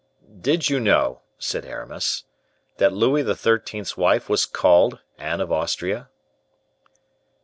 [0.41, 2.23] "Did you know," said Aramis,
[2.77, 6.09] "that Louis XIII.'s wife was called Anne of Austria?"